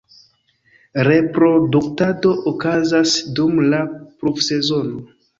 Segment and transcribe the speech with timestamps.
[1.07, 3.83] Reproduktado okazas dum la
[4.23, 5.05] pluvsezono.